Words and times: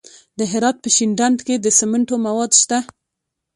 د 0.37 0.39
هرات 0.51 0.77
په 0.83 0.89
شینډنډ 0.95 1.37
کې 1.47 1.55
د 1.59 1.67
سمنټو 1.79 2.15
مواد 2.25 2.51
شته. 2.61 2.77